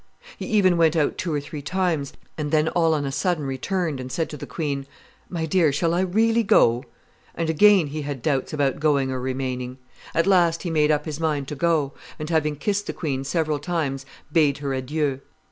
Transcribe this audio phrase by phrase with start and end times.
[0.35, 3.99] He even went out two or three times, and then all on a sudden returned,
[3.99, 4.87] and said to the queen,
[5.29, 6.83] 'My dear, shall I really go?'
[7.35, 9.77] and again he had doubts about going or remaining.
[10.15, 13.59] At last he made up his mind to go, and, having kissed the queen several
[13.59, 15.19] times, bade her adieu.